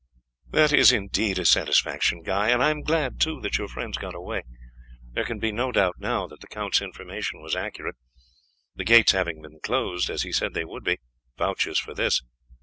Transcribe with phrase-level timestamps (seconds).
[0.49, 4.15] "That is indeed a satisfaction, Guy; and I am glad, too, that your friends got
[4.15, 4.41] away.
[5.11, 7.97] There can be no doubt now that the count's information was accurate;
[8.75, 10.97] the gates having been closed, as he said they would be,
[11.37, 12.23] vouches for this.